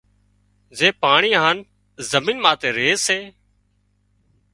[0.77, 1.57] زي پاڻي هانَ
[2.11, 3.19] زمين ماٿي ري سي